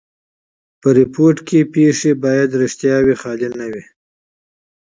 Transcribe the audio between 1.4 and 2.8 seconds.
کښي پېښي باید